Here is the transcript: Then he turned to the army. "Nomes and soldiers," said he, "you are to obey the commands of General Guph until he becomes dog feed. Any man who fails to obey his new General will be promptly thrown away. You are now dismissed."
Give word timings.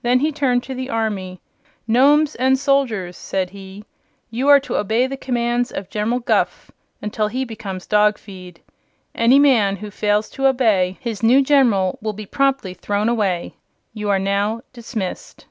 Then 0.00 0.20
he 0.20 0.32
turned 0.32 0.62
to 0.62 0.74
the 0.74 0.88
army. 0.88 1.42
"Nomes 1.86 2.34
and 2.36 2.58
soldiers," 2.58 3.18
said 3.18 3.50
he, 3.50 3.84
"you 4.30 4.48
are 4.48 4.60
to 4.60 4.76
obey 4.78 5.06
the 5.06 5.18
commands 5.18 5.70
of 5.70 5.90
General 5.90 6.20
Guph 6.20 6.70
until 7.02 7.28
he 7.28 7.44
becomes 7.44 7.86
dog 7.86 8.16
feed. 8.16 8.62
Any 9.14 9.38
man 9.38 9.76
who 9.76 9.90
fails 9.90 10.30
to 10.30 10.46
obey 10.46 10.96
his 11.02 11.22
new 11.22 11.42
General 11.42 11.98
will 12.00 12.14
be 12.14 12.24
promptly 12.24 12.72
thrown 12.72 13.10
away. 13.10 13.56
You 13.92 14.08
are 14.08 14.18
now 14.18 14.62
dismissed." 14.72 15.44